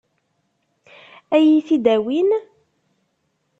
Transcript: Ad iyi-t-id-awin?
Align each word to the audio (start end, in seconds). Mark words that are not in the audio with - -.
Ad 1.35 1.41
iyi-t-id-awin? 1.45 2.29